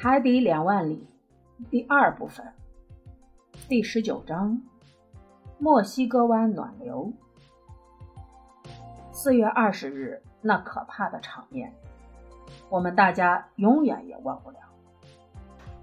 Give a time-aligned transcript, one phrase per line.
[0.00, 1.08] 海底两万里
[1.72, 2.46] 第二部分
[3.68, 4.62] 第十九章：
[5.58, 7.12] 墨西哥湾暖流。
[9.10, 11.74] 四月二十日那可怕的场面，
[12.68, 14.58] 我们大家永远也忘不了。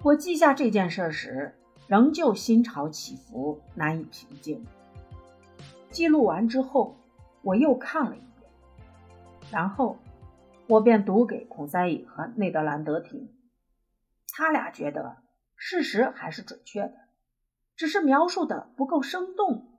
[0.02, 1.54] 我记下这件事时，
[1.86, 4.64] 仍旧心潮起伏，难以平静。
[5.90, 6.96] 记录完之后，
[7.42, 8.50] 我又看了一遍，
[9.50, 9.98] 然后
[10.66, 13.28] 我便读给孔塞伊和内德兰德听。
[14.38, 15.16] 他俩觉得
[15.54, 16.94] 事实还是准确的，
[17.74, 19.72] 只是描述的不够生动。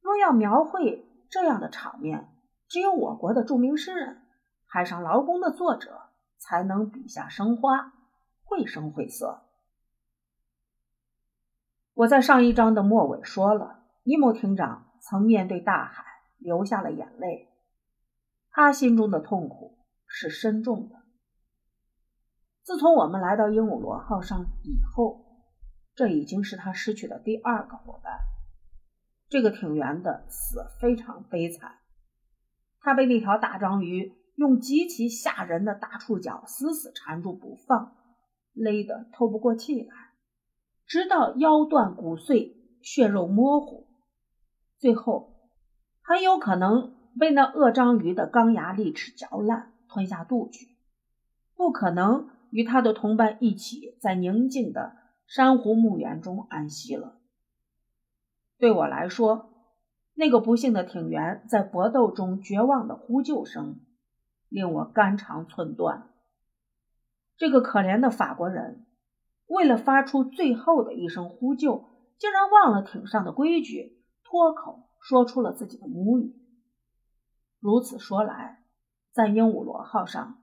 [0.00, 2.28] 若要描绘这样的场面，
[2.68, 4.14] 只有我国的著名诗人
[4.68, 6.02] 《海上劳工》的作者
[6.38, 7.94] 才能笔下生花，
[8.44, 9.42] 绘声绘色。
[11.94, 16.04] 我在上一章的末尾说了，尼莫厅长曾面对大海
[16.38, 17.48] 流下了眼泪，
[18.52, 21.02] 他心中的痛苦是深重的。
[22.66, 25.24] 自从我们来到鹦鹉螺号上以后，
[25.94, 28.18] 这已经是他失去的第二个伙伴。
[29.28, 31.76] 这个艇员的死非常悲惨，
[32.80, 37.92] 他被那条大章鱼用极其吓人的大触角死死缠住不放，
[38.52, 39.94] 勒得透不过气来，
[40.86, 43.86] 直到腰断骨碎、血肉模糊，
[44.76, 45.36] 最后
[46.02, 50.66] 很有可能被那恶章鱼的钢牙利齿嚼烂，吞下肚去，
[51.54, 52.28] 不可能。
[52.50, 57.18] 与他的同伴一起在宁静的珊瑚墓园中安息了。
[58.58, 59.52] 对我来说，
[60.14, 63.80] 那个不幸的艇员在搏斗中绝望的呼救声，
[64.48, 66.10] 令我肝肠寸断。
[67.36, 68.86] 这个可怜的法国人，
[69.46, 71.84] 为了发出最后的一声呼救，
[72.18, 76.34] 竟然忘了艇上的规矩，脱口说出了自己的母语。
[77.60, 78.64] 如此说来，
[79.12, 80.42] 在鹦鹉螺号上。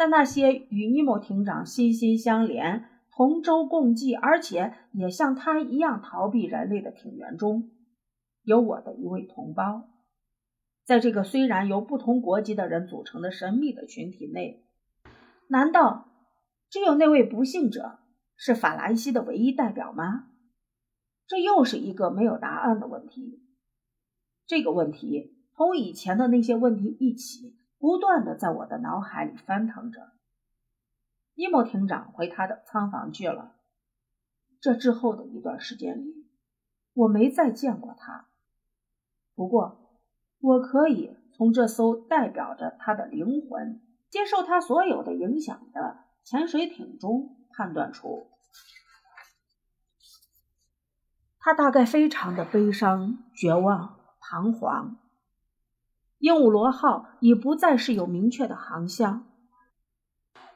[0.00, 7.70] 在那些与尼莫艇长心心相连、同舟共济，而且也像他一样逃避人类的艇员中，
[8.42, 9.90] 有我的一位同胞。
[10.86, 14.64] 在这个虽然由不同国籍的人组成的神秘的群体内，
[15.48, 16.08] 难道
[16.70, 17.98] 只有那位不幸者
[18.38, 20.28] 是法兰西的唯一代表吗？
[21.26, 23.42] 这又是一个没有答案的问题。
[24.46, 27.59] 这个问题同以前的那些问题一起。
[27.80, 30.12] 不断的在我的脑海里翻腾着。
[31.34, 33.56] 伊莫厅长回他的仓房去了。
[34.60, 36.28] 这之后的一段时间里，
[36.92, 38.26] 我没再见过他。
[39.34, 39.98] 不过，
[40.40, 43.80] 我可以从这艘代表着他的灵魂、
[44.10, 48.30] 接受他所有的影响的潜水艇中判断出，
[51.38, 54.98] 他大概非常的悲伤、绝望、彷徨。
[56.20, 59.26] 鹦鹉螺号已不再是有明确的航向，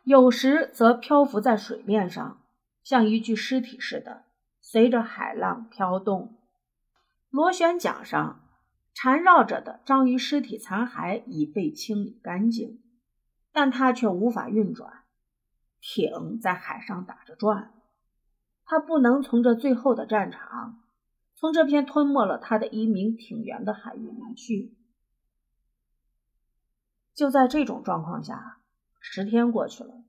[0.02, 2.42] 有时则漂浮在水面上，
[2.82, 4.25] 像一具尸体似的，
[4.60, 6.36] 随着海浪飘动。
[7.30, 8.42] 螺旋桨上
[8.92, 12.82] 缠绕着的章鱼尸体残骸已被清理干净，
[13.50, 15.04] 但它却无法运转。
[15.81, 17.72] 艇在海上打着转，
[18.66, 20.82] 它不能从这最后的战场，
[21.34, 24.76] 从这片吞没了他的一名艇员的海域离去。
[27.14, 28.58] 就在这种状况下，
[29.00, 30.02] 十天过去了。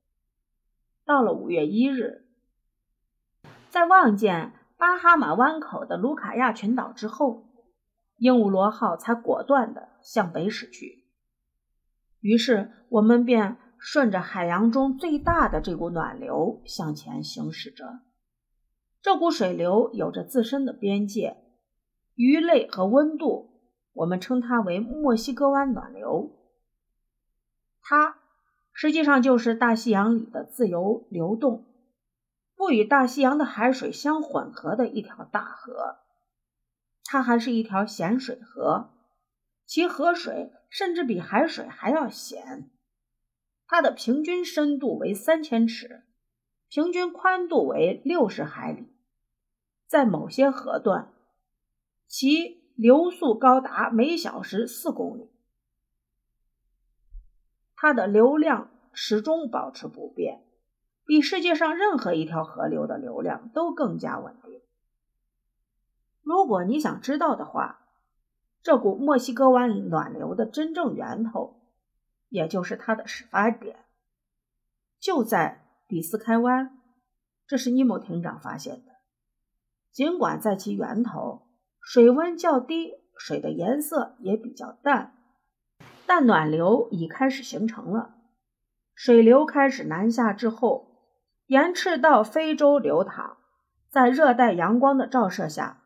[1.06, 2.26] 到了五月一日，
[3.70, 7.48] 在望见巴哈马湾口的卢卡亚群岛之后，
[8.18, 11.06] 鹦鹉螺号才果断地向北驶去。
[12.22, 18.00] 于是，我们便顺着海洋中最大的这股暖流向前行驶着。
[19.04, 21.38] 这股水流有着自身的边界，
[22.16, 23.62] 鱼类和温度，
[23.94, 26.35] 我们称它为墨西哥湾暖流。
[27.88, 28.18] 它
[28.74, 31.66] 实际上就是大西洋里的自由流动、
[32.56, 35.98] 不与大西洋的海水相混合的一条大河。
[37.04, 38.90] 它还是一条咸水河，
[39.68, 42.72] 其河水甚至比海水还要咸。
[43.68, 46.04] 它的平均深度为三千尺，
[46.68, 48.88] 平均宽度为六十海里。
[49.88, 51.14] 在某些河段，
[52.08, 55.30] 其流速高达每小时四公里。
[57.76, 60.44] 它的流量始终保持不变，
[61.06, 64.62] 比世界上任何一条河流的流量都更加稳定。
[66.22, 67.88] 如果你想知道的话，
[68.64, 71.62] 这股墨西哥湾暖流的真正源头，
[72.30, 73.86] 也就是它的始发点，
[75.00, 76.80] 就在比斯开湾。
[77.46, 78.94] 这是尼莫艇长发现的。
[79.92, 81.48] 尽管在其源头，
[81.80, 85.14] 水温较低，水的颜色也比较淡。
[86.08, 88.16] 但暖流已开始形成了，
[88.94, 90.88] 水流开始南下之后，
[91.48, 93.38] 沿赤道非洲流淌，
[93.90, 95.82] 在热带阳光的照射下，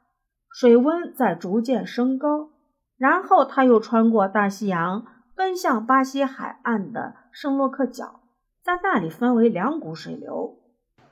[0.51, 2.49] 水温在逐渐升高。
[2.97, 5.05] 然后，它又穿过大西洋，
[5.35, 8.19] 奔向巴西海岸的圣洛克角，
[8.61, 10.59] 在那里分为两股水流，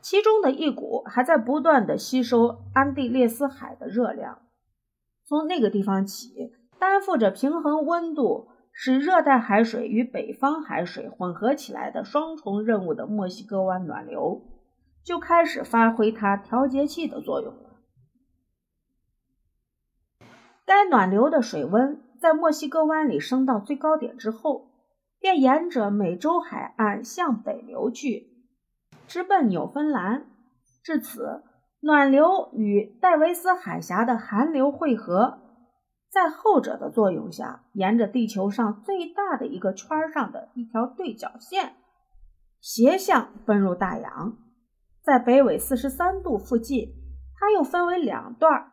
[0.01, 4.39] 其中的一股还在不断的吸收安地列斯海的热量。
[5.23, 8.49] 从那个地方起，担负着平衡温度。
[8.79, 14.43] 使热带海水与北方海水混合起来的双重任务的墨西哥湾暖流
[15.03, 17.79] 就开始发挥它调节器的作用了。
[20.63, 24.69] 该暖流的水温在墨西哥湾里升到最高点之后，
[25.19, 28.29] 便沿着美洲海岸向北流去，
[29.07, 30.27] 直奔纽芬兰。
[30.83, 31.41] 至此，
[31.79, 35.39] 暖流与戴维斯海峡的寒流汇合。
[36.09, 41.75] 在后者的作用下，沿着地球上最大的一个圈上的一条对角线，
[42.61, 44.37] 斜向奔入大洋。
[45.03, 46.93] 在北纬四十三度附近，
[47.37, 48.71] 它又分为两段，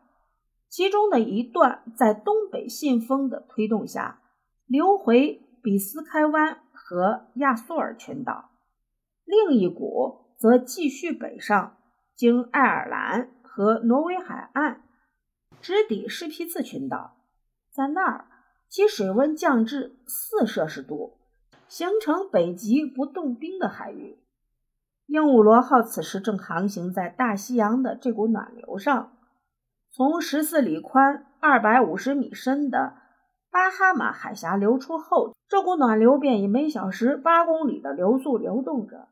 [0.69, 4.21] 其中的一段在东北信风的推动下
[4.65, 8.49] 流回比斯开湾和亚速尔群岛，
[9.23, 11.77] 另一股则继续北上，
[12.15, 14.83] 经爱尔兰和挪威海岸，
[15.61, 17.14] 直抵施皮茨群岛。
[17.75, 18.25] 在那儿，
[18.69, 21.17] 其水温降至四摄氏度，
[21.67, 24.17] 形成北极不冻冰的海域。
[25.07, 29.17] 鹦鹉螺号此时正航行在大西洋的这股暖流上，
[29.91, 32.93] 从十四里宽、二百五十米深的
[33.51, 39.09] 巴哈马海峡流出后，这股暖流便以每小时八公里的流速流动着。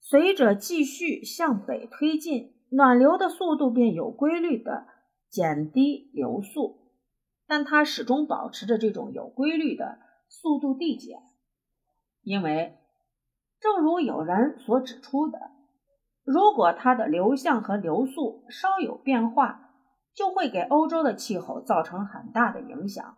[0.00, 4.86] 随着继续向北推进，暖流的速度便有规律地
[5.28, 6.77] 减低流速。
[7.50, 9.98] 但它始终保持着这种有规律的
[10.28, 11.22] 速度递减，
[12.20, 12.76] 因为，
[13.58, 15.50] 正如有人所指出的，
[16.24, 19.70] 如果它的流向和流速稍有变化，
[20.12, 23.16] 就会给欧洲的气候造成很大的影响，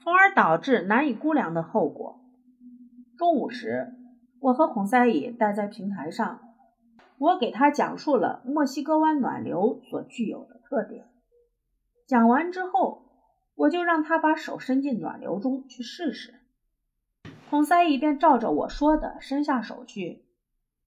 [0.00, 2.20] 从而导致难以估量的后果。
[3.16, 3.94] 中午时，
[4.38, 6.40] 我和孔塞伊待在平台上，
[7.16, 11.06] 我给他讲述了墨西哥湾暖流所具有的特点。
[12.06, 13.01] 讲完之后。
[13.54, 16.40] 我就让他把手伸进暖流中去试试。
[17.50, 20.24] 孔塞伊便照着我说的伸下手去。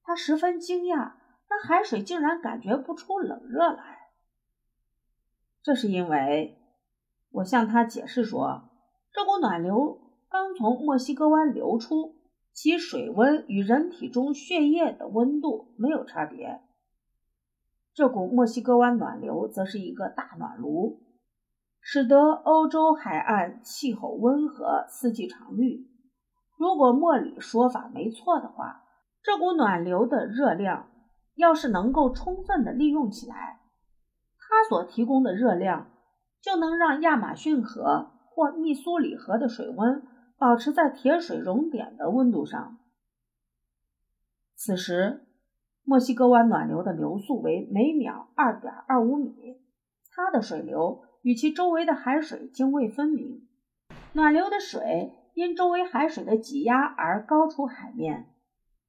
[0.03, 1.13] 他十分惊讶，
[1.49, 4.09] 那海水竟然感觉不出冷热来。
[5.63, 6.59] 这是因为，
[7.31, 8.69] 我向他解释说，
[9.11, 12.17] 这股暖流刚从墨西哥湾流出，
[12.51, 16.61] 其水温与人体中血液的温度没有差别。
[17.93, 21.04] 这股墨西哥湾暖流则是一个大暖炉。
[21.87, 25.87] 使得欧洲海岸气候温和，四季常绿。
[26.57, 28.81] 如果莫里说法没错的话，
[29.21, 30.89] 这股暖流的热量
[31.35, 33.59] 要是能够充分的利用起来，
[34.39, 35.91] 它所提供的热量
[36.41, 40.01] 就能让亚马逊河或密苏里河的水温
[40.39, 42.79] 保持在铁水熔点的温度上。
[44.55, 45.27] 此时，
[45.83, 49.61] 墨西哥湾暖流的流速为每秒二点二五米，
[50.09, 51.04] 它的水流。
[51.25, 53.47] 与其周围的海水泾渭分明，
[54.13, 58.31] 暖流的水因周围海水的挤压而高出海面，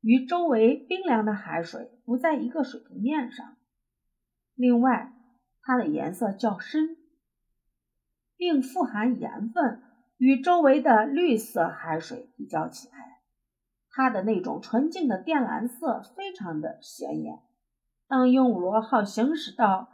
[0.03, 3.57] 与周围冰凉的海水不在一个水平面上。
[4.55, 5.15] 另外，
[5.63, 6.99] 它的颜色较深，
[8.37, 9.83] 并富含盐分，
[10.19, 13.23] 与周围的绿色海水比较起来，
[13.89, 17.39] 它的那种纯净的靛蓝色非常的显眼。
[18.07, 19.89] 当鹦鹉螺号行驶到。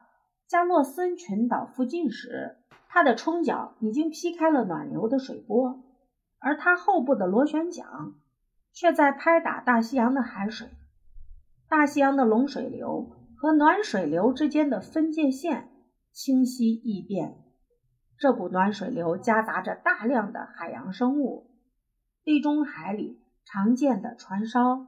[0.53, 5.83] 加诺森群岛附近时，它的冲角已经劈开了暖流的水波，
[6.39, 8.13] 而它后部的螺旋桨
[8.71, 10.69] 却在拍打大西洋的海水。
[11.71, 15.71] 大西洋的冷水流和暖水流之间的分界线
[16.13, 17.39] 清晰易辨。
[18.19, 21.51] 这股暖水流夹杂着大量的海洋生物，
[22.25, 24.87] 地中海里常见的船梢，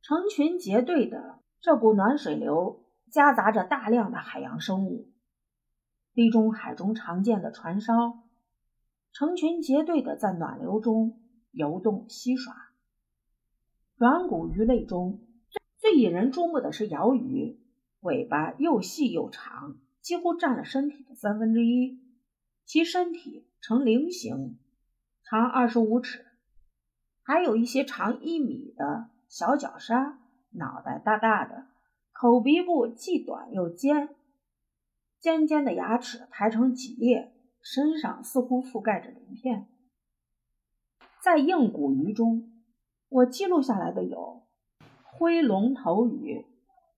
[0.00, 2.81] 成群结队的这股暖水流。
[3.12, 5.12] 夹杂着大量的海洋生物，
[6.14, 8.22] 地中海中常见的船梢，
[9.12, 12.54] 成群结队的在暖流中游动嬉耍。
[13.96, 15.20] 软骨鱼类中
[15.76, 17.60] 最引人注目的是鳐鱼，
[18.00, 22.00] 尾巴又细又长，几乎占了身体的三分之一。
[22.64, 24.58] 其身体呈菱形，
[25.22, 26.24] 长二十五尺，
[27.22, 30.18] 还有一些长一米的小角鲨，
[30.52, 31.66] 脑袋大大的。
[32.22, 34.10] 口鼻部既短又尖，
[35.18, 39.66] 尖尖的牙齿排成几列，身上似乎覆盖着鳞片。
[41.20, 42.62] 在硬骨鱼中，
[43.08, 44.44] 我记录下来的有
[45.02, 46.46] 灰龙头鱼、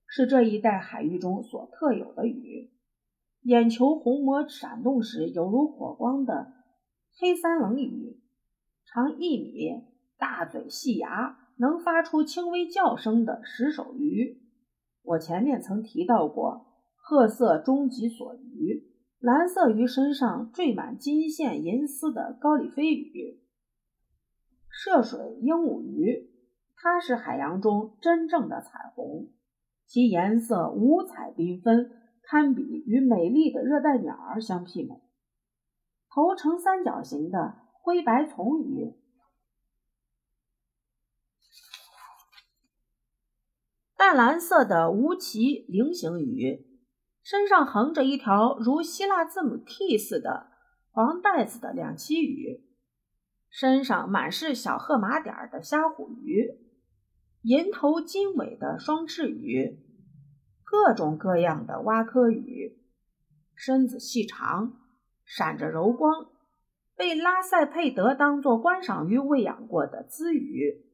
[0.06, 2.70] 是这一带海域中所特有的鱼。
[3.44, 6.52] 眼球虹膜闪动时犹如火光的
[7.18, 8.20] 黑三棱鱼，
[8.84, 9.86] 长一米，
[10.18, 14.43] 大嘴细牙，能发出轻微叫声的石首鱼。
[15.04, 23.42] 我前面曾提到过褐色中脊索鱼，蓝色鱼身上缀满金线银丝的高里飞鱼，
[24.70, 26.30] 涉水鹦鹉鱼，
[26.74, 29.28] 它是海洋中真正的彩虹，
[29.86, 31.90] 其颜色五彩缤纷，
[32.22, 35.02] 堪比与美丽的热带鸟儿相媲美。
[36.08, 38.94] 头呈三角形的灰白丛鱼。
[44.06, 46.66] 淡蓝色的无鳍菱形鱼，
[47.22, 50.48] 身上横着一条如希腊字母 T 似的
[50.90, 52.66] 黄带子的两栖鱼，
[53.48, 56.50] 身上满是小褐马点的虾虎鱼，
[57.44, 59.82] 银头金尾的双翅鱼，
[60.64, 62.78] 各种各样的蛙科鱼，
[63.54, 64.82] 身子细长，
[65.24, 66.26] 闪着柔光，
[66.94, 70.84] 被拉塞佩德当作观赏鱼喂养过的鲻鱼，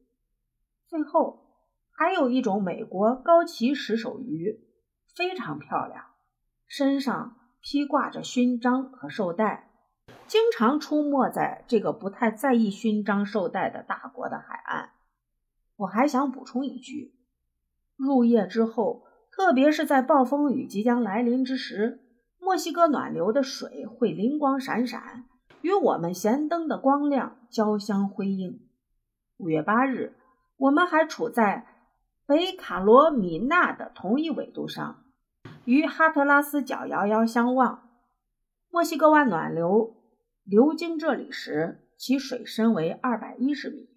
[0.87, 1.40] 最后。
[2.03, 4.59] 还有一种美国高鳍石手鱼，
[5.15, 6.03] 非常漂亮，
[6.65, 9.69] 身上披挂着勋章和绶带，
[10.25, 14.93] 经常出没在这个不太在意勋章绶带的大国的海岸。
[15.75, 17.13] 我还想补充一句：
[17.95, 22.01] 入夜之后，特别是在暴风雨即将来临之时，
[22.39, 25.25] 墨西哥暖流的水会灵光闪闪，
[25.61, 28.59] 与我们舷灯的光亮交相辉映。
[29.37, 30.15] 五月八日，
[30.57, 31.67] 我们还处在。
[32.31, 35.03] 北卡罗米纳的同一纬度上，
[35.65, 37.89] 与哈特拉斯角遥遥相望。
[38.69, 39.97] 墨西哥湾暖流
[40.45, 43.89] 流经这里时，其水深为二百一十米。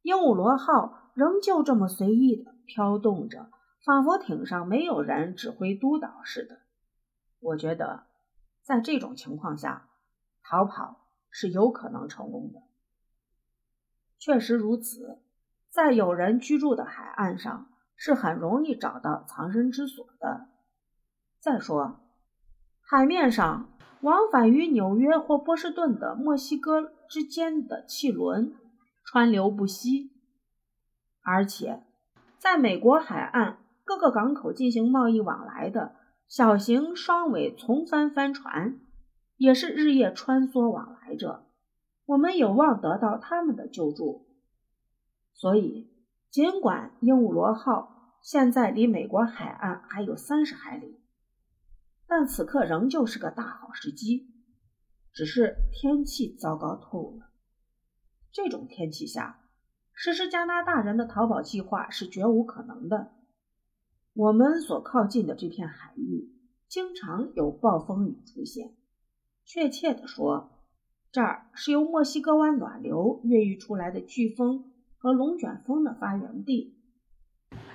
[0.00, 3.50] 鹦鹉螺号仍旧这么随意地飘动着，
[3.84, 6.60] 仿佛艇上没有人指挥督导似的。
[7.40, 8.06] 我觉得，
[8.62, 9.90] 在这种情况下，
[10.42, 12.62] 逃跑是有可能成功的。
[14.18, 15.20] 确实如此。
[15.74, 17.66] 在有人居住的海岸上，
[17.96, 20.46] 是很容易找到藏身之所的。
[21.40, 21.98] 再说，
[22.80, 23.68] 海面上
[24.02, 28.54] 往返于纽约或波士顿的墨西哥之间的汽轮
[29.04, 30.12] 川流不息，
[31.24, 31.82] 而且
[32.38, 35.96] 在美国海岸各个港口进行贸易往来的
[36.28, 38.78] 小型双尾从帆帆船
[39.36, 41.46] 也是日夜穿梭往来着。
[42.06, 44.24] 我们有望得到他们的救助。
[45.34, 45.90] 所以，
[46.30, 51.00] 尽管鹦鹉螺号现在离美国海岸还有三十海里，
[52.06, 54.30] 但此刻仍旧是个大好时机。
[55.12, 57.30] 只是天气糟糕透了。
[58.32, 59.48] 这种天气下，
[59.92, 63.12] 实施加拿大人的逃跑计划是绝无可能的。
[64.12, 66.32] 我们所靠近的这片海域
[66.68, 68.74] 经常有暴风雨出现。
[69.44, 70.66] 确切地说，
[71.12, 74.72] 这儿是由墨西哥湾暖流孕育出来的飓风。
[75.04, 76.78] 和龙卷风的发源地。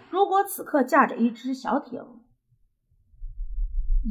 [0.09, 2.03] 如果此刻驾着一只小艇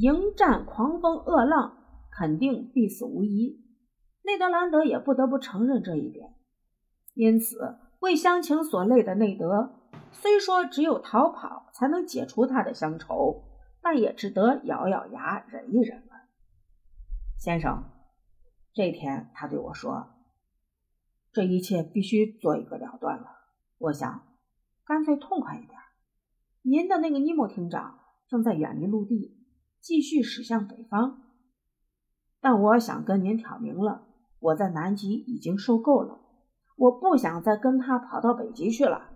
[0.01, 1.79] 迎战狂风恶浪，
[2.13, 3.61] 肯定必死无疑。
[4.23, 6.37] 内德兰德也不得不承认这一点。
[7.15, 9.73] 因此，为乡情所累的内德，
[10.13, 13.43] 虽说只有逃跑才能解除他的乡愁，
[13.83, 16.13] 但也只得咬咬牙忍一忍了。
[17.37, 17.83] 先生，
[18.73, 20.07] 这天他对我说。
[21.38, 23.26] 这一切必须做一个了断了。
[23.78, 24.26] 我想，
[24.85, 25.78] 干脆痛快一点。
[26.62, 29.38] 您的那个尼莫厅长正在远离陆地，
[29.78, 31.23] 继续驶向北方。
[32.40, 34.09] 但我想跟您挑明了，
[34.40, 36.18] 我在南极已经受够了，
[36.75, 39.09] 我不想再跟他跑到北极去了。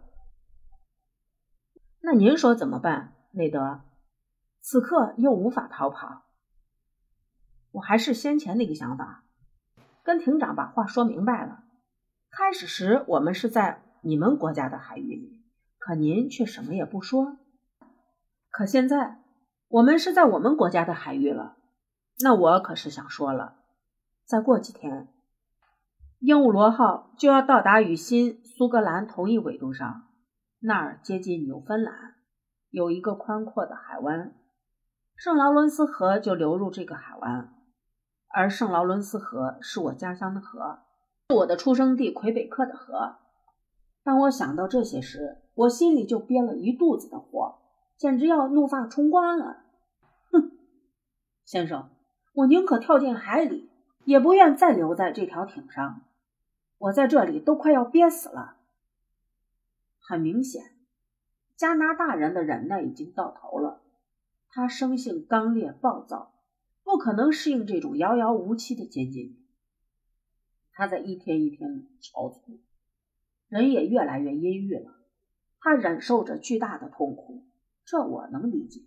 [2.03, 3.81] 那您说怎么办，内德？
[4.61, 6.23] 此刻又无法逃跑。
[7.73, 9.25] 我还是先前那个想法，
[10.05, 11.62] 跟庭长把话说明白了。
[12.35, 15.45] 开始时，我们是在你们国家的海域里，
[15.79, 17.37] 可您却什么也不说。
[18.51, 19.19] 可现在，
[19.69, 21.59] 我们是在我们国家的海域了，
[22.25, 23.59] 那我可是想说了，
[24.25, 25.09] 再过几天，
[26.21, 30.07] 鹦鹉螺号就要到达与新苏格兰同一纬度上，
[30.59, 32.15] 那儿接近纽芬兰，
[32.71, 34.35] 有一个宽阔的海湾，
[35.17, 37.53] 圣劳伦斯河就流入这个海湾，
[38.29, 40.79] 而圣劳伦斯河是我家乡的河。
[41.33, 43.17] 我的出生地魁北克的河。
[44.05, 47.59] 当我想到这些时，我心里就憋了一肚子的火，
[47.97, 49.63] 简直要怒发冲冠了。
[50.31, 50.53] 哼，
[51.45, 51.91] 先生，
[52.35, 53.71] 我宁可跳进海里，
[54.05, 56.03] 也不愿再留在这条艇上。
[56.79, 58.57] 我在这里都快要憋死了。
[60.01, 60.73] 很明显，
[61.57, 63.83] 加拿大人的忍耐已经到头了，
[64.49, 66.33] 他生性刚烈暴躁，
[66.83, 69.39] 不可能适应这种遥遥无期的监禁。
[70.75, 72.61] 他在一天一天憔悴，
[73.49, 74.91] 人也越来越阴郁了。
[75.61, 77.45] 他忍受着巨大的痛苦，
[77.85, 78.81] 这我能理解，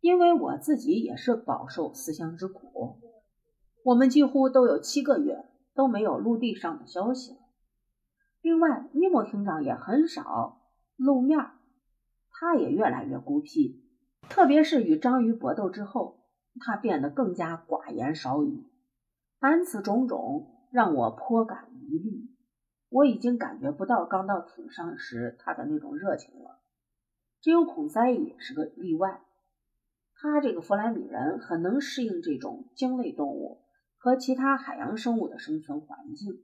[0.00, 3.00] 因为我自己也是饱受思乡之苦。
[3.82, 5.44] 我们几乎都有七个月
[5.74, 7.38] 都没有陆地上的消息了。
[8.40, 10.62] 另外，尼莫厅长也很少
[10.96, 11.38] 露面，
[12.30, 13.82] 他也越来越孤僻，
[14.28, 16.20] 特别是与章鱼搏斗之后，
[16.60, 18.64] 他变得更加寡言少语。
[19.40, 20.54] 凡此种种。
[20.70, 22.30] 让我颇感疑虑。
[22.90, 26.58] 我已经感觉不到刚到艇上时他的那种热情了。
[27.40, 29.20] 只有孔塞也是个例外。
[30.14, 33.62] 他这个弗莱米人很能适应这种鲸类动物
[33.96, 36.42] 和其他海洋生物的生存环境。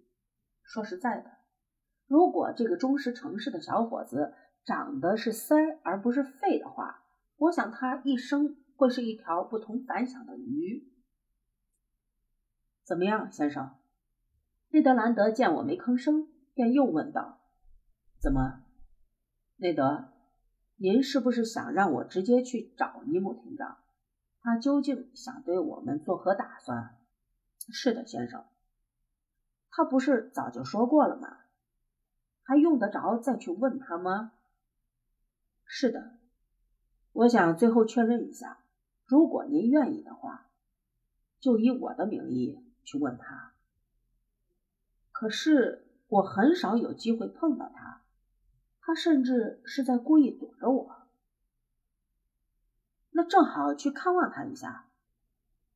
[0.62, 1.30] 说实在的，
[2.06, 7.02] 如果这个忠实诚实的小伙子长得是鳃而不是肺的话，
[7.36, 10.88] 我想他一生会是一条不同凡响的鱼。
[12.84, 13.70] 怎么样，先生？
[14.74, 17.38] 内德兰德见我没吭声，便又问道
[18.18, 18.64] ：“怎么，
[19.54, 20.08] 内德，
[20.74, 23.78] 您是不是想让我直接去找尼姆厅长？
[24.40, 26.96] 他究竟想对我们作何打算
[27.70, 28.46] ？”“是的，先生。
[29.70, 31.36] ”“他不是早就说过了吗？
[32.42, 34.32] 还用得着再去问他吗
[35.64, 36.18] ？”“是的。
[37.14, 38.64] ”“我想最后确认一下，
[39.04, 40.50] 如果您愿意的话，
[41.38, 43.52] 就以我的名义去问他。”
[45.14, 48.02] 可是我很少有机会碰到他，
[48.80, 51.06] 他甚至是在故意躲着我。
[53.10, 54.90] 那正好去看望他一下，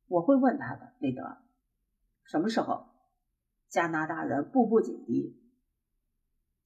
[0.07, 1.37] 我会问他的，内德。
[2.25, 2.89] 什么时候？
[3.69, 5.41] 加拿大人步步紧逼。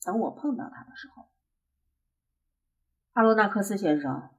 [0.04, 1.30] 等我碰到他的时候，
[3.12, 4.32] 阿罗纳克斯先生，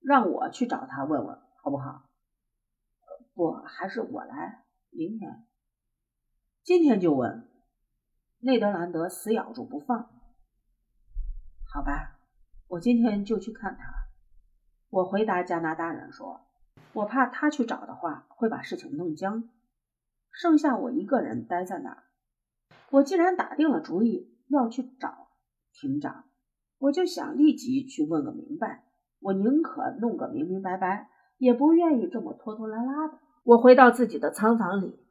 [0.00, 2.08] 让我去找他问问好不好？
[3.34, 4.64] 不，还是我来。
[4.88, 5.46] 明天，
[6.62, 7.46] 今天就问。
[8.40, 10.10] 内德兰德死咬住不放。
[11.72, 12.18] 好吧，
[12.68, 13.92] 我今天就去看他。
[14.90, 16.42] 我回答加拿大人说
[16.94, 19.48] ：“我怕他去找的话，会把事情弄僵，
[20.30, 22.04] 剩下我一个人待在那儿。
[22.90, 25.28] 我既然打定了主意要去找
[25.72, 26.24] 庭长，
[26.78, 28.84] 我就想立即去问个明白。
[29.20, 35.04] 我宁可弄个明明白白，也不愿意这么拖拖拉拉的。”我回到自己的仓房里，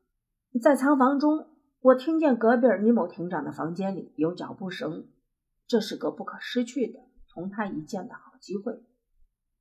[0.61, 1.49] 在仓房中。
[1.85, 5.07] 我听见隔壁尼某厅长的房间里有脚步声，
[5.67, 8.81] 这是个不可失去的同他一见的好机会。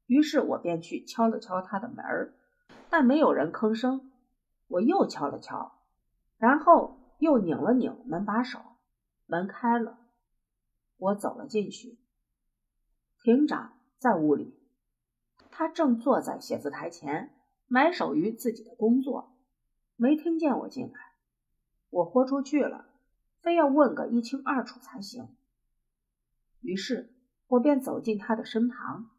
[0.06, 2.32] 于是我便去敲了敲他的门儿，
[2.88, 4.10] 但没有人吭声。
[4.68, 5.82] 我又敲了敲，
[6.38, 8.58] 然后又拧了拧门把手，
[9.26, 9.98] 门开了。
[10.96, 11.98] 我走了进去，
[13.22, 14.58] 厅长在屋里，
[15.50, 17.34] 他正坐在写字台前，
[17.66, 19.36] 埋首于自己的工作，
[19.96, 21.13] 没听见我进来。
[21.94, 22.86] 我豁出去了，
[23.40, 25.28] 非要问个一清二楚才行。
[26.60, 27.14] 于是
[27.46, 29.10] 我便走进他的身旁。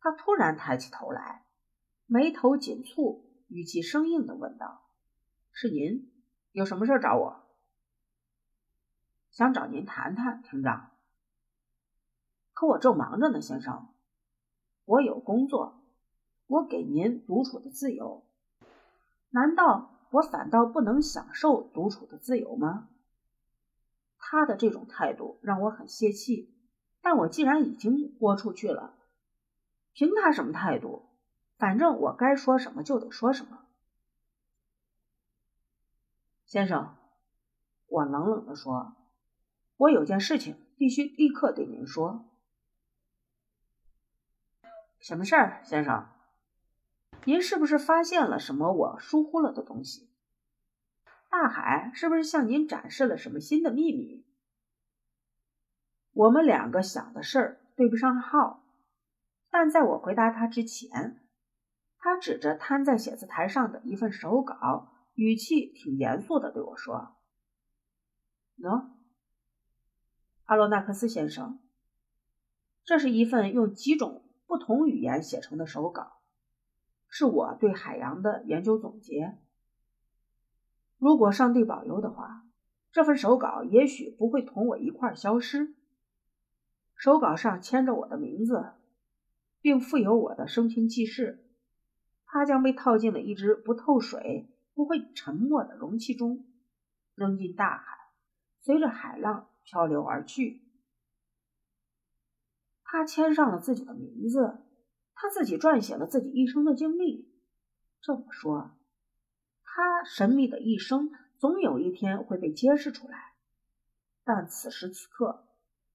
[0.00, 1.44] 他突然抬起头来，
[2.06, 4.82] 眉头紧蹙，语气生硬的问道
[5.54, 6.10] ：“是您？
[6.50, 7.44] 有什么事找我？
[9.30, 10.90] 想找您谈谈，厅长。
[12.52, 13.86] 可我正忙着呢，先生。
[14.86, 15.80] 我有工作，
[16.48, 18.24] 我给您独处的自由。
[19.30, 22.88] 难道？”我反倒不能享受独处的自由吗？
[24.16, 26.54] 他的这种态度让我很泄气。
[27.02, 28.94] 但我既然已经豁出去了，
[29.92, 31.04] 凭他什么态度，
[31.56, 33.66] 反正我该说什么就得说什么。
[36.46, 36.96] 先生，
[37.86, 38.96] 我冷冷的说
[39.76, 42.24] ：“我有件事情必须立刻对您说。”
[44.98, 46.08] 什么事儿，先生？
[47.24, 50.05] 您是不是发现了什么我疏忽了的东西？
[51.38, 54.24] 大海是不是向您展示了什么新的秘密？
[56.12, 58.64] 我们两个想的事儿对不上号。
[59.50, 61.22] 但在我回答他之前，
[61.98, 67.18] 他指着摊在写字台上的一份手稿，语气挺严肃的对我说
[68.56, 68.92] ：“喏，
[70.46, 71.60] 阿罗纳克斯先生，
[72.82, 76.22] 这是一份用几种不同语言写成的手稿。”
[77.10, 79.36] 是我对海洋的研究总结。
[80.98, 82.44] 如果上帝保佑的话，
[82.90, 85.74] 这份手稿也许不会同我一块消失。
[86.94, 88.72] 手稿上签着我的名字，
[89.60, 91.44] 并附有我的生平记事。
[92.24, 96.46] 它将被套进了一只不透水、不会沉没的容器中，
[97.14, 97.98] 扔进大海，
[98.60, 100.62] 随着海浪漂流而去。
[102.82, 104.64] 他签上了自己的名字，
[105.14, 107.30] 他自己撰写了自己一生的经历。
[108.00, 108.75] 这么说，
[109.76, 113.34] 他神秘的一生总有一天会被揭示出来。
[114.24, 115.44] 但此时此刻，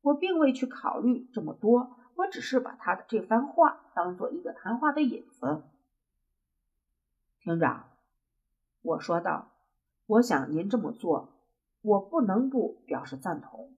[0.02, 5.64] 我并未去考虑这么多，我只是把他的这番话当做一个谈话的引子。
[7.40, 7.90] 厅长，
[8.84, 9.52] 我说道
[10.06, 11.34] ：“我想您这么做，
[11.82, 13.76] 我不能不表示赞同，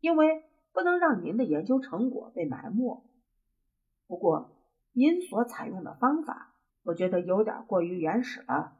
[0.00, 0.44] 因为。”
[0.76, 3.02] 不能让您的研究成果被埋没。
[4.06, 4.50] 不过，
[4.92, 8.75] 您所采用的方法，我觉得有点过于原始了。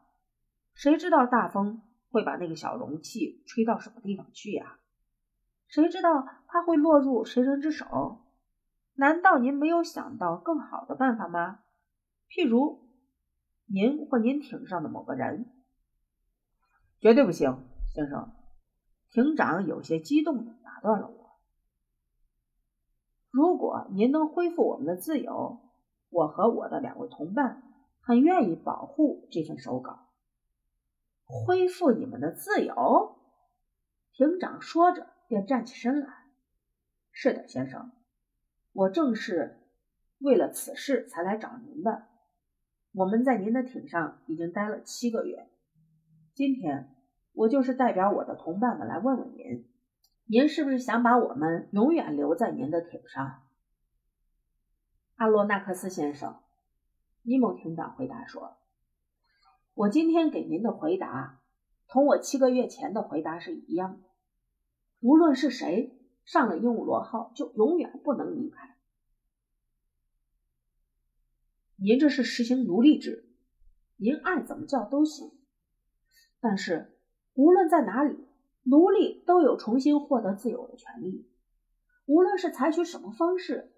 [0.77, 4.79] 谁知道大风会把那个小容器吹到什么地方去呀？
[5.69, 8.27] 谁知道它会落入谁人之手？
[8.93, 11.61] 难道您没有想到更好的办法吗？
[12.29, 12.91] 譬如，
[13.65, 15.51] 您或您艇上的某个人？
[17.01, 18.33] 绝对不行，先生。
[19.09, 21.41] 艇长有些激动地打断了我。
[23.31, 25.59] 如果您能恢复我们的自由，
[26.11, 27.63] 我和我的两位同伴
[28.01, 30.06] 很愿意保护这份手稿。
[31.27, 33.19] 恢复你们的自由，
[34.13, 36.27] 庭长说着便站起身来。
[37.11, 37.93] 是的，先生，
[38.73, 39.63] 我正是
[40.19, 42.07] 为了此事才来找您的。
[42.93, 45.51] 我们在您的艇上已经待了七个月，
[46.35, 46.95] 今天
[47.33, 49.69] 我就是代表我的同伴们来问问您。
[50.29, 53.43] 您是不是想把我们永远留在您的艇上，
[55.17, 56.41] 阿罗纳克斯先生？
[57.23, 58.57] 尼莫艇长回答说
[59.77, 61.43] ：“我今天给您的回答，
[61.87, 64.09] 同我七个月前的回答是一样的。
[65.01, 68.77] 无论是谁上了鹦鹉螺号，就永远不能离开。
[71.77, 73.29] 您这是实行奴隶制，
[73.97, 75.31] 您爱怎么叫都行。
[76.41, 76.99] 但是
[77.35, 78.25] 无论在哪里。”
[78.69, 81.31] 奴隶都有重新获得自由的权利，
[82.05, 83.73] 无论是采取什么方式，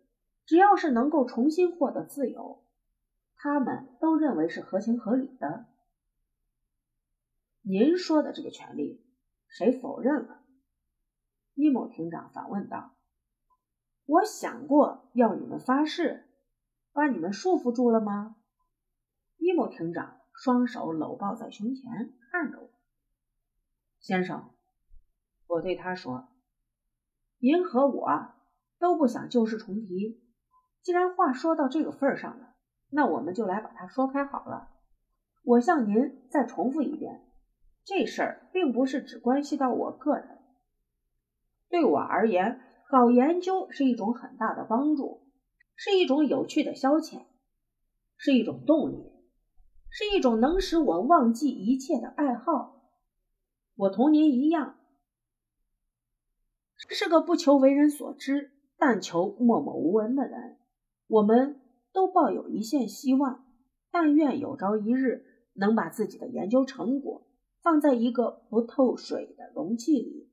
[0.47, 2.65] 只要是能够重新获得自由，
[3.37, 5.67] 他们都认为是合情合理的。
[7.71, 9.05] 您说的这个权利，
[9.47, 10.43] 谁否认了？
[11.53, 12.95] 尼莫厅长反问道。
[14.07, 16.25] 我想过要你们发誓，
[16.95, 18.37] 把你们束缚住了吗？
[19.37, 22.71] 尼莫厅长双手搂抱在胸前，看着我，
[24.01, 24.49] 先生。
[25.47, 26.29] 我对他说
[27.37, 28.33] ：“您和我
[28.79, 30.25] 都不想旧事重提。
[30.81, 32.55] 既然话说到这个份上了，
[32.89, 34.71] 那我们就来把它说开好了。
[35.43, 37.28] 我向您再重复一遍，
[37.89, 40.37] 这事儿并不是只关系到我个人。
[41.71, 45.23] 对我而言，搞研究是一种很大的帮助，
[45.75, 47.23] 是一种有趣的消遣，
[48.19, 49.11] 是一种动力，
[49.89, 52.91] 是一种能使我忘记一切的爱好。
[53.75, 54.77] 我同您一样。”
[56.91, 60.59] 是个不求为人所知，但求默默无闻的人。
[61.07, 61.59] 我们
[61.95, 63.47] 都抱有一线希望，
[63.91, 65.25] 但愿有朝一日
[65.55, 67.27] 能把自己的研究成果
[67.63, 70.31] 放在一个不透水的容器里，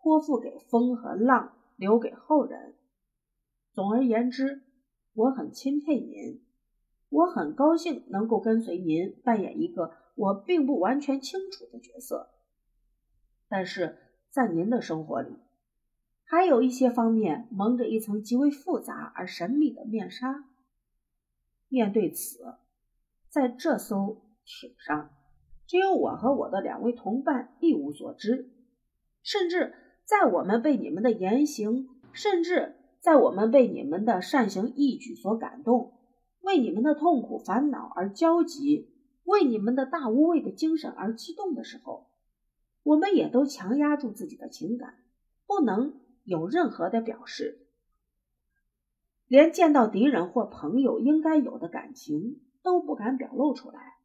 [0.00, 2.74] 托付给风和浪，留给后人。
[3.72, 4.62] 总而言之，
[5.14, 6.42] 我很钦佩您，
[7.08, 12.30] 我很高兴能够跟随您扮演一个我并不完全清楚的角色，
[13.48, 13.98] 但是
[14.30, 15.36] 在您的生活里。
[16.24, 20.44] 还有一些方面蒙着一层极为复杂而神秘的面纱。
[21.68, 22.56] 面对此，
[23.30, 25.10] 在这艘艇上，
[25.68, 28.50] 只有我和我的两位同伴一无所知。
[29.22, 35.92] 甚至在我们被你们的言行，甚至在我们被你们的善行义举所感动，
[36.40, 38.88] 为你们的痛苦烦恼而焦急，
[39.22, 42.08] 为你们的大无畏的精神而激动的时候，
[42.82, 44.94] 我们也都强压住自己的情感，
[45.46, 46.00] 不能。
[46.24, 47.66] 有任何的表示，
[49.28, 53.97] 连见到敌人或朋友应该有的感情都不敢表露出来。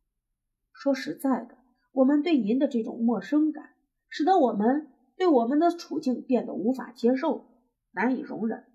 [0.84, 1.56] 说实在的，
[1.94, 3.70] 我们对您的这种陌生感，
[4.10, 7.46] 使得我们对我们的处境变得无法接受，
[7.92, 8.66] 难以容忍，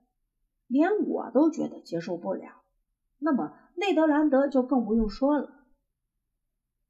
[0.66, 2.62] 连我都觉得接受不了。
[3.18, 5.66] 那么内德兰德就更不用说了。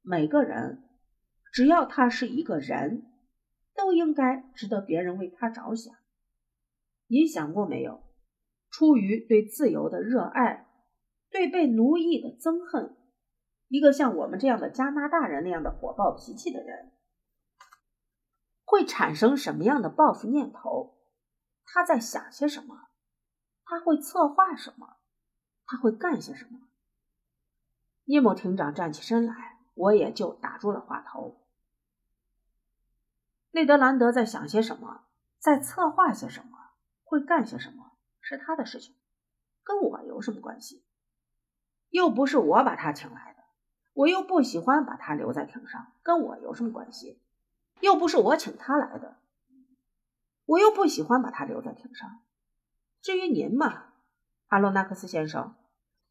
[0.01, 0.85] 每个人，
[1.51, 3.03] 只要他是一个人，
[3.75, 5.93] 都应该值得别人为他着想。
[7.07, 8.03] 你想过没有？
[8.69, 10.65] 出于对自由的热爱，
[11.29, 12.95] 对被奴役的憎恨，
[13.69, 16.91] 一个像我们这样的加拿大人那样的火爆脾气的人，
[18.65, 20.97] 会产生什么样的报复念头？
[21.63, 22.89] 他在想些什么？
[23.63, 24.97] 他会策划什么？
[25.65, 26.59] 他会干些什么？
[28.05, 31.39] 叶某厅长站起身来，我也就打住了话头。
[33.51, 35.05] 内德兰德在想些什么？
[35.37, 36.57] 在策划些什么？
[37.03, 38.95] 会干些什么是他的事情，
[39.63, 40.83] 跟我有什么关系？
[41.89, 43.38] 又不是我把他请来的，
[43.99, 47.19] 我又不喜欢把他留在艇上，跟我有什么关系？
[47.81, 49.17] 又不是我请他来的，
[50.45, 52.21] 我又不喜欢把他留在艇上。
[53.01, 53.87] 至于您嘛，
[54.47, 55.55] 阿洛纳克斯先生，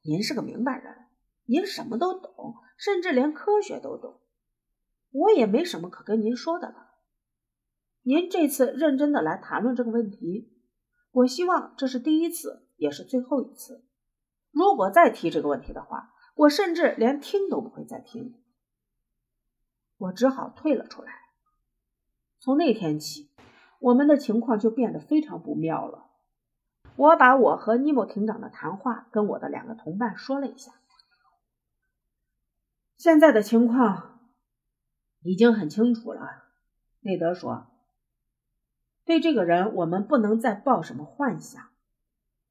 [0.03, 1.07] 您是个明白人，
[1.47, 4.21] 您什么都懂，甚至连科学都懂，
[5.11, 6.91] 我也没什么可跟您说的了。
[8.03, 10.53] 您这次认真的来谈论这个问题，
[11.11, 13.83] 我希望这是第一次，也是最后一次。
[14.51, 18.35] 如果再提这个问题的话，我甚至连听都不会再听。
[19.97, 21.13] 我只好退了出来。
[22.39, 23.29] 从那天起，
[23.81, 26.07] 我们的情况就变得非常不妙了。
[26.95, 30.75] 我把我和尼莫艇长的谈话跟我的两个同伴说了一下。
[32.97, 34.21] 现在的情况
[35.23, 36.45] 已经很清楚了，
[37.01, 37.67] 内德说。
[39.05, 41.61] 对这个人，我们不能再抱什么幻想。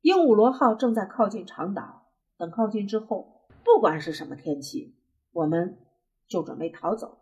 [0.02, 3.37] 鹦鹉螺号正在靠近长岛，等靠近之后，
[3.68, 4.96] 不管是什么天气，
[5.34, 5.78] 我们
[6.26, 7.18] 就准备逃走。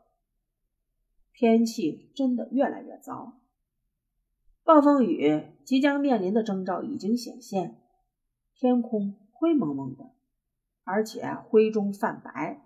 [1.33, 3.41] 天气真的越来越糟，
[4.63, 7.81] 暴风雨即将面临的征兆已经显现，
[8.53, 10.11] 天空灰蒙蒙的，
[10.83, 12.63] 而且灰中泛白，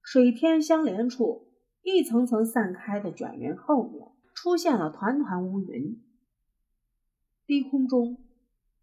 [0.00, 1.48] 水天相连处，
[1.82, 4.12] 一层层散开的卷云后面。
[4.32, 6.00] 出现了团团乌云，
[7.46, 8.24] 低空中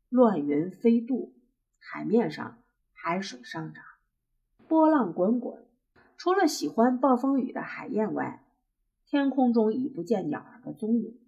[0.09, 1.33] 乱云飞渡，
[1.79, 2.61] 海面上
[2.93, 3.83] 海水上涨，
[4.69, 5.65] 波浪滚滚。
[6.15, 8.45] 除了喜欢暴风雨的海燕外，
[9.05, 11.19] 天空中已不见鸟儿的踪影。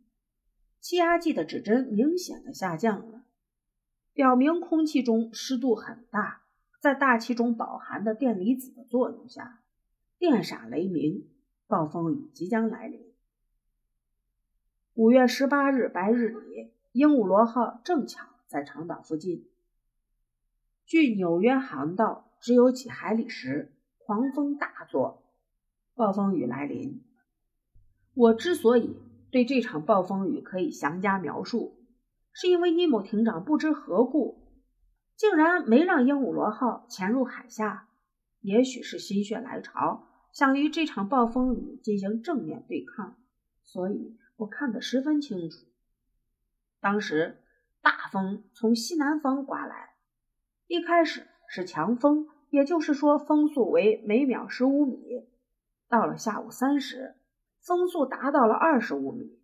[0.79, 3.23] 气压计的指针明显的下降了，
[4.13, 6.43] 表明空气中湿度很大。
[6.79, 9.61] 在大气中饱含的电离子的作用下，
[10.17, 11.27] 电闪雷鸣，
[11.67, 13.05] 暴风雨即将来临。
[14.93, 19.47] 五月十八日白日里，鹦鹉螺号正巧在长岛附近。
[20.85, 25.23] 距纽约航道只有几海里时，狂风大作，
[25.93, 27.03] 暴风雨来临。
[28.13, 28.97] 我之所以
[29.31, 31.77] 对这场暴风雨可以详加描述，
[32.33, 34.51] 是因为尼莫艇长不知何故，
[35.15, 37.87] 竟然没让鹦鹉螺号潜入海下。
[38.41, 43.15] 也许是心血来潮，想与这场暴风雨进行正面对抗，
[43.63, 44.17] 所以。
[44.37, 45.67] 我看得十分清楚。
[46.79, 47.43] 当时
[47.79, 49.93] 大风从西南方刮来，
[50.65, 55.27] 一开始是强风，也就是说风速为每秒十五米。
[55.89, 57.17] 到了下午三时，
[57.59, 59.37] 风速达到了二十五米，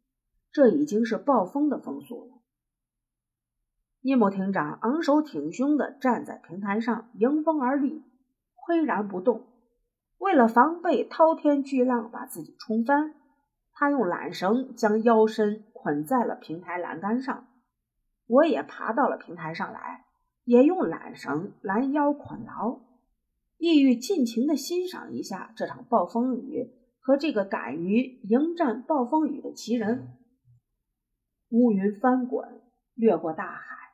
[0.54, 2.38] 这已经是暴风的风速了。
[4.00, 8.06] 尼莫艇长昂首挺胸地站在平台上，迎风而立，
[8.56, 9.46] 岿然不动。
[10.18, 13.16] 为了防备滔天巨浪把自己冲翻。
[13.74, 17.48] 他用缆绳将腰身捆在了平台栏杆上，
[18.28, 20.06] 我也爬到了平台上来，
[20.48, 22.80] 也用缆绳拦腰捆牢，
[23.58, 30.08] 意欲尽情的欣赏一下这场暴风雨和这个敢于迎战暴风雨的奇人。
[31.50, 32.62] 乌云翻滚，
[32.96, 33.92] 掠过大海，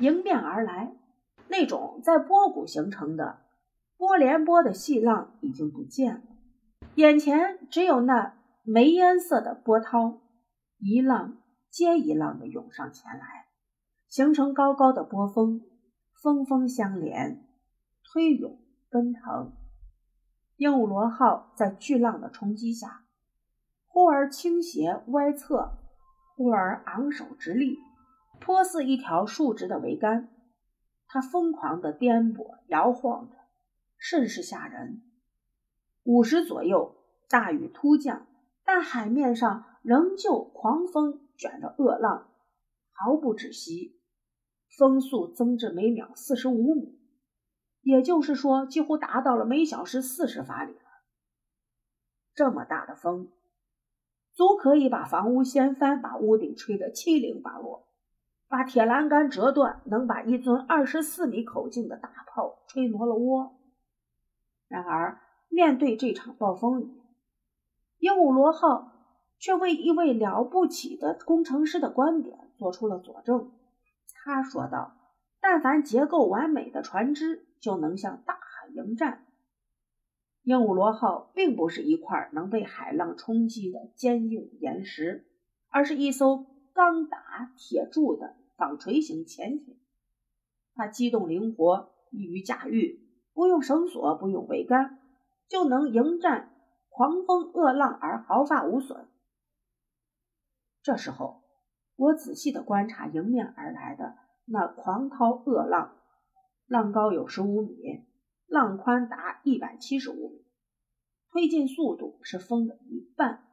[0.00, 0.96] 迎面而来，
[1.48, 3.38] 那种在波谷形成的
[3.96, 6.22] 波连波的细浪已经不见了，
[6.96, 8.34] 眼前只有那。
[8.62, 10.20] 煤烟色的波涛，
[10.78, 11.38] 一浪
[11.70, 13.39] 接一浪的涌上前来，
[14.10, 15.60] 形成高高的波峰，
[16.20, 17.46] 峰峰相连，
[18.02, 18.58] 推涌
[18.90, 19.52] 奔腾。
[20.56, 23.04] 鹦鹉螺号在巨浪的冲击下，
[23.86, 25.78] 忽而倾斜歪侧，
[26.34, 27.78] 忽而昂首直立，
[28.40, 30.28] 颇似一条竖直的桅杆。
[31.06, 33.36] 它疯狂地颠簸摇晃着，
[33.96, 35.02] 甚是吓人。
[36.02, 36.96] 五时左右，
[37.28, 38.26] 大雨突降。
[38.64, 42.28] 但海面上仍旧狂风卷着恶浪，
[42.92, 43.99] 毫不止息，
[44.76, 46.98] 风速增至每秒四十五米，
[47.82, 50.80] 也就是说，几乎达到了每小时四十法里了。
[52.34, 53.28] 这么大的风，
[54.32, 57.88] 足可以把房屋掀翻，把屋顶吹得七零八落，
[58.48, 63.58] 把铁栏杆折断，能把一尊二十四米口径的大炮吹挪了窝。
[64.68, 67.02] 然而，面对这场暴风雨，
[67.98, 68.92] 鹦鹉螺号
[69.38, 73.50] 却为一位了不起的工程师的观点做出了佐证。
[74.24, 74.96] 他说道
[75.40, 79.26] ：“但凡结构完美的船只，就能向大海迎战。
[80.42, 85.26] 鹦鹉螺号并不是一块能被海浪冲击的坚硬岩石，
[85.68, 89.78] 而是一艘钢打铁铸的纺锤型潜艇。
[90.74, 94.98] 它机动灵活，易于驾驭，不用绳索，不用桅杆，
[95.48, 96.48] 就能迎战。”
[96.92, 99.08] 狂风恶浪而毫发无损。
[100.82, 101.39] 这时候，
[102.00, 105.98] 我仔细的观察迎面而来的那狂涛恶浪，
[106.66, 108.06] 浪高有十五米，
[108.46, 110.46] 浪宽达一百七十五米，
[111.30, 113.44] 推进速度是风的一半，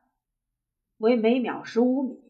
[0.97, 2.23] 为每秒十五米。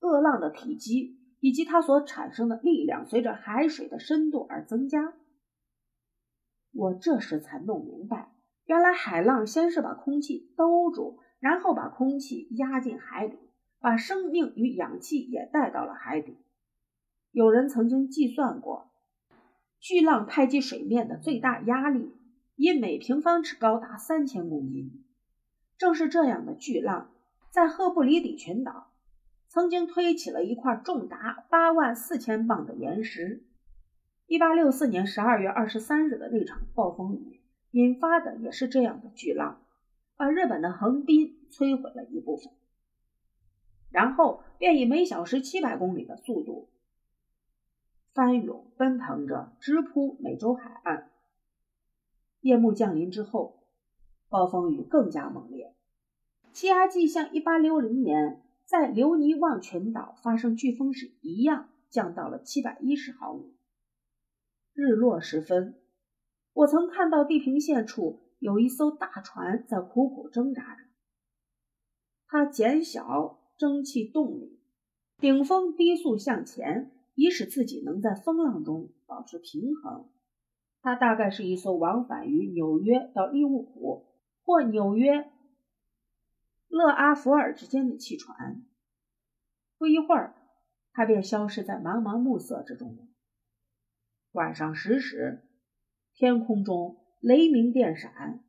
[0.00, 5.12] 恶浪的体积以及它所产生的力量，随着海水的深度而增加。
[6.72, 8.32] 我这时才弄明白，
[8.64, 13.38] 原来海浪先是把空气兜住，然后把空气压进海里，
[13.84, 16.38] 把生命与氧气也带到了海底。
[17.32, 18.90] 有人曾经计算过，
[19.78, 22.10] 巨浪拍击水面的最大压力，
[22.56, 25.04] 以每平方尺高达三千公斤。
[25.76, 27.10] 正是这样的巨浪，
[27.50, 28.90] 在赫布里底群岛，
[29.48, 33.44] 曾经推起了一块重达八万四千磅的岩石。
[34.26, 37.42] 一八六四年十二月二十三日的那场暴风雨
[37.72, 39.60] 引发的也是这样的巨浪，
[40.16, 42.50] 把日本的横滨摧毁了一部分，
[43.94, 46.68] 然后便以每小时七百公里的速度
[48.12, 51.12] 翻涌奔腾着直扑美洲海岸。
[52.40, 53.62] 夜幕降临之后，
[54.28, 55.76] 暴风雨更加猛烈，
[56.52, 63.54] 气压计像一八六零年在留尼旺群岛发生飓风时一样，降到了七百一十毫米。
[64.72, 65.80] 日落时分，
[66.52, 70.82] 我曾看到地平线处有一艘大船在苦苦挣扎着。
[72.26, 74.58] 它减小蒸汽动力，
[75.18, 80.08] 顶风低速向前，以使自己能在风浪中保持平衡。
[80.82, 84.06] 它大概是一艘往返于纽约到利物浦
[84.44, 85.30] 或纽约
[86.68, 88.62] 勒阿弗尔之间的汽船。
[89.78, 90.34] 不一会儿，
[90.92, 93.06] 它便消失在茫茫暮色之中了。
[94.32, 95.48] 晚上十时，
[96.12, 98.43] 天空中雷鸣电闪，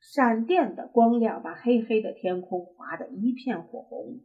[0.00, 4.20] 闪电的光亮把黑黑的天空划得一片火红。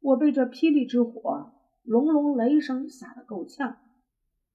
[0.00, 1.52] 我被这霹雳之火、
[1.82, 3.78] 隆隆雷声吓得够呛，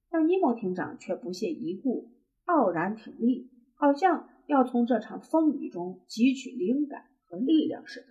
[0.09, 2.11] 但尼莫厅长却不屑一顾，
[2.45, 8.07] 傲然挺立，好像要从这场风雨中汲取灵感和力量似的。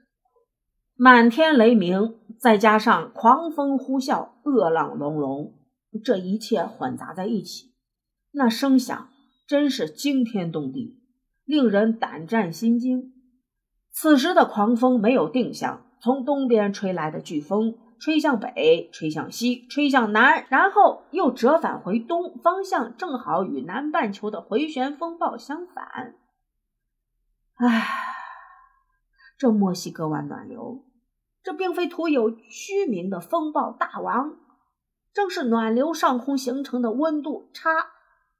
[0.94, 5.52] 满天雷鸣，再加上狂风呼啸，恶浪隆隆。
[6.04, 7.72] 这一切混杂在一起，
[8.32, 9.08] 那声响
[9.46, 10.95] 真是惊天动地，
[11.46, 13.14] 令人胆战心惊。
[13.90, 26.16] 此时的狂风没有定向，从东边吹来的飓风吹向北，吹向西，吹向南，然后又折返回东方向，正好与南半球的回旋风暴相反。
[27.54, 27.88] 唉，
[29.38, 30.85] 这墨西哥湾暖流，
[31.42, 34.37] 这并非徒有虚名的风暴大王。
[35.14, 37.70] 正是暖流上空形成的温度差，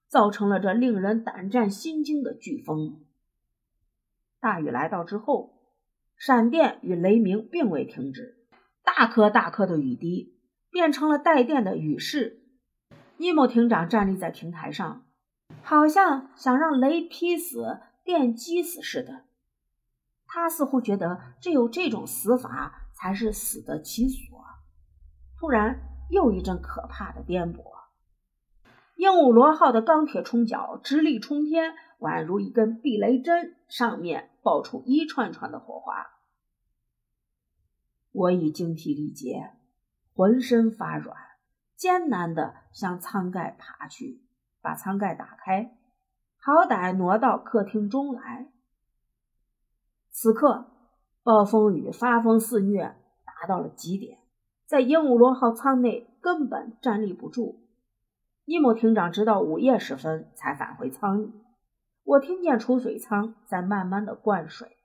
[0.09, 3.05] 造成了这令人胆战心惊的飓风。
[4.40, 5.59] 大雨来到之后，
[6.16, 8.47] 闪电与雷鸣并未停止，
[8.85, 10.38] 大颗大颗的雨滴
[10.71, 12.42] 变成了带电的雨势。
[13.16, 15.07] 尼莫艇长站立在平台上，
[15.62, 19.25] 好像想让雷劈死、电击死似的。
[20.27, 24.45] 他似乎觉得只有这种死法才是死得其所。
[25.38, 25.92] 突然。
[26.09, 27.76] 又一阵可怕的颠簸，
[28.97, 36.07] 鹦鹉螺号的钢铁冲角直立冲天，宛如一根避雷针，上面爆出一串串的火花。
[38.13, 39.53] 我已精疲力竭，
[40.15, 41.15] 浑身发软，
[41.77, 44.23] 艰难地向舱盖爬去，
[44.63, 45.77] 把舱盖打开，
[46.39, 48.51] 好歹挪到客厅中来。
[50.09, 50.71] 此刻，
[51.23, 54.21] 暴风雨发疯肆虐，达到了极点。
[54.65, 57.65] 在鹦鹉螺号舱内根本站立不住。
[58.49, 61.33] 尼莫艇长直到午夜时分才返回舱里。
[62.05, 64.77] 我听见储水舱在慢慢的灌水，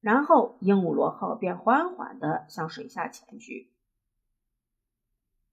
[0.00, 3.74] 然后鹦鹉螺号便缓缓地向水下潜去。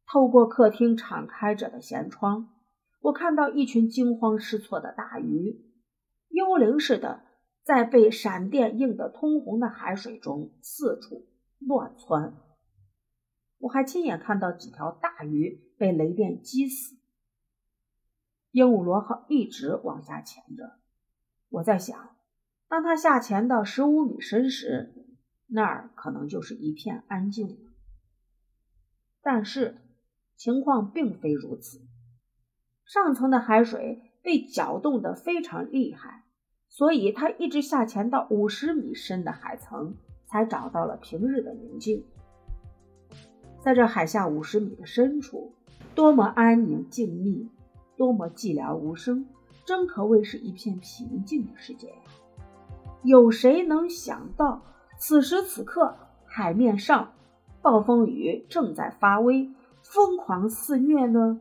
[0.07, 2.53] 透过客厅敞开着的舷窗，
[3.01, 5.61] 我看到一群惊慌失措的大鱼，
[6.29, 7.25] 幽灵似的
[7.63, 11.27] 在被闪电映得通红的海水中四处
[11.59, 12.33] 乱窜。
[13.57, 16.95] 我还亲眼看到几条大鱼被雷电击死。
[18.55, 20.77] 鹦鹉螺号一直往下潜着，
[21.49, 22.15] 我在想，
[22.69, 24.93] 当它下潜到十五米深时，
[25.47, 27.57] 那儿可能就是一片安静了。
[29.21, 29.81] 但是
[30.37, 31.81] 情况并非如此，
[32.85, 36.23] 上层的海水被搅动得非常厉害，
[36.69, 39.97] 所以它一直下潜到五十米深的海层，
[40.27, 42.05] 才找到了平日的宁静。
[43.61, 45.53] 在这海下五十米的深处，
[45.93, 47.49] 多么安宁静谧，
[47.97, 49.25] 多么寂寥无声，
[49.65, 51.95] 真可谓是一片平静的世界呀！
[53.03, 54.61] 有谁能想到，
[54.97, 57.13] 此时此刻海面上
[57.61, 59.49] 暴风雨正在发威，
[59.83, 61.39] 疯狂肆虐呢？